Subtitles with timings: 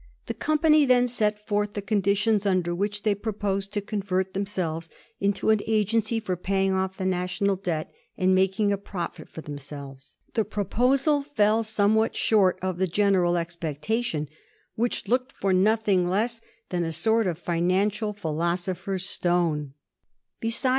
[0.25, 4.89] The company then set forth the conditions under which they proposed to convert themselves
[5.19, 10.15] into an agency for paying off the national debt, and making a profit for themselves.
[10.33, 14.27] The proposal fell somewhat short of the general expectation,
[14.73, 19.35] which looked for nothing less than a sort of financial philosopher's stone.
[19.59, 20.49] Besides, the Digiti zed by Google 1720.